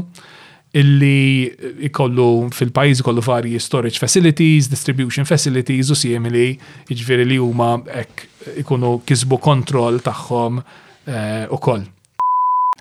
illi 0.80 1.90
ikollu 1.90 2.28
fil-pajjiż 2.56 3.02
ikollu 3.04 3.24
varji 3.26 3.60
storage 3.60 4.00
facilities, 4.00 4.70
distribution 4.72 5.28
facilities 5.28 5.90
u 5.92 5.96
simili, 5.98 6.54
jiġifieri 6.88 7.28
li 7.28 7.36
huma 7.40 7.74
hekk 7.84 8.24
ikunu 8.64 8.96
kisbu 9.08 9.40
kontroll 9.44 10.00
tagħhom 10.04 10.62
eh, 10.64 11.44
ukoll. 11.52 11.84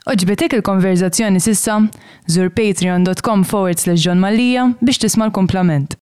Oġbetek 0.07 0.55
il-konverzazzjoni 0.61 1.43
sissa, 1.43 1.81
zur 2.31 2.47
patreon.com 2.55 3.43
forward 3.43 3.83
slash 3.83 4.07
John 4.07 4.23
Malija 4.23 4.69
biex 4.79 5.03
tisma 5.09 5.27
l-komplament. 5.27 5.99